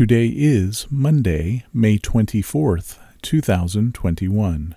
[0.00, 4.74] Today is Monday, May 24th, 2021.